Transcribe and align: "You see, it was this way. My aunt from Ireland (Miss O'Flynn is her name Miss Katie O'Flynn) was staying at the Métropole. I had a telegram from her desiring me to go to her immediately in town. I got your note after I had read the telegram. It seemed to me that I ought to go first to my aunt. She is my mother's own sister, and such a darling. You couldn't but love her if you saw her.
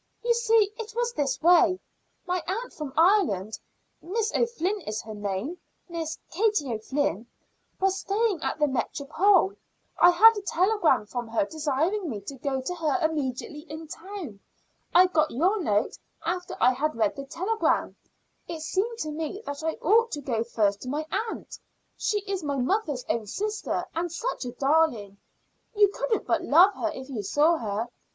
"You 0.23 0.33
see, 0.33 0.73
it 0.79 0.95
was 0.95 1.13
this 1.13 1.39
way. 1.43 1.79
My 2.25 2.41
aunt 2.47 2.73
from 2.73 2.91
Ireland 2.97 3.59
(Miss 4.01 4.31
O'Flynn 4.33 4.81
is 4.87 4.99
her 5.03 5.13
name 5.13 5.59
Miss 5.87 6.17
Katie 6.31 6.73
O'Flynn) 6.73 7.27
was 7.79 7.99
staying 7.99 8.41
at 8.41 8.57
the 8.57 8.65
Métropole. 8.65 9.55
I 9.99 10.09
had 10.09 10.35
a 10.35 10.41
telegram 10.41 11.05
from 11.05 11.27
her 11.27 11.45
desiring 11.45 12.09
me 12.09 12.19
to 12.21 12.33
go 12.37 12.61
to 12.61 12.73
her 12.73 12.97
immediately 13.07 13.59
in 13.69 13.87
town. 13.87 14.39
I 14.91 15.05
got 15.05 15.29
your 15.29 15.61
note 15.61 15.99
after 16.25 16.57
I 16.59 16.73
had 16.73 16.95
read 16.95 17.15
the 17.15 17.25
telegram. 17.25 17.95
It 18.47 18.61
seemed 18.61 18.97
to 19.01 19.11
me 19.11 19.43
that 19.45 19.63
I 19.63 19.73
ought 19.83 20.09
to 20.13 20.21
go 20.21 20.43
first 20.43 20.81
to 20.81 20.89
my 20.89 21.05
aunt. 21.29 21.59
She 21.95 22.21
is 22.21 22.41
my 22.41 22.57
mother's 22.57 23.05
own 23.07 23.27
sister, 23.27 23.85
and 23.93 24.11
such 24.11 24.45
a 24.45 24.51
darling. 24.53 25.17
You 25.75 25.89
couldn't 25.89 26.25
but 26.25 26.41
love 26.41 26.73
her 26.73 26.89
if 26.91 27.07
you 27.07 27.21
saw 27.21 27.57
her. 27.57 27.87